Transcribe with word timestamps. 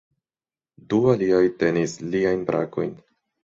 Du 0.93 1.01
aliaj 1.11 1.43
tenis 1.61 1.95
liajn 2.17 2.43
brakojn. 2.51 2.93